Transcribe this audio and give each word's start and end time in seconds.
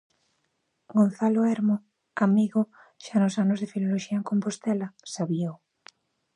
Gonzalo 0.97 1.41
Hermo, 1.49 1.75
amigo 2.25 2.61
xa 3.03 3.15
nos 3.21 3.35
anos 3.43 3.59
de 3.59 3.71
Filoloxía 3.73 4.17
en 4.21 4.25
Compostela, 4.31 4.87
sabíao. 5.13 5.55